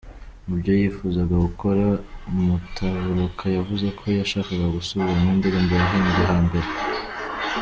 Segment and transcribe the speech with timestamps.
[0.45, 1.85] Mu byo yifuzaga gukora,
[2.45, 6.69] Mutabaruka yavuze ko yashakaga gusubiramo indirimbo yahimbye hambere.